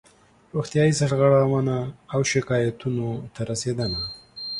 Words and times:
روغتیایي 0.55 0.93
سرغړونو 0.99 1.77
او 2.13 2.19
شکایاتونو 2.31 3.07
ته 3.33 3.41
رسېدنه 3.51 4.01